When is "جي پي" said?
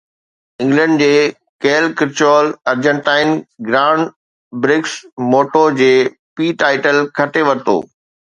5.83-6.51